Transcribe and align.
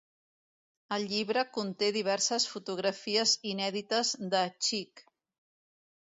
El 0.95 1.03
llibre 1.09 1.41
conté 1.57 1.89
diverses 1.97 2.47
fotografies 2.53 3.33
inèdites 3.51 4.13
de 4.31 4.41
Chick. 4.69 5.05